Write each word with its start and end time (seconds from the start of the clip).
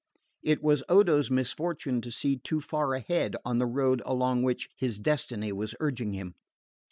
It 0.41 0.63
was 0.63 0.81
Odo's 0.89 1.29
misfortune 1.29 2.01
to 2.01 2.09
see 2.09 2.37
too 2.39 2.59
far 2.59 2.95
ahead 2.95 3.35
on 3.45 3.59
the 3.59 3.67
road 3.67 4.01
along 4.03 4.41
which 4.41 4.67
his 4.75 4.99
destiny 4.99 5.51
was 5.53 5.75
urging 5.79 6.13
him. 6.13 6.33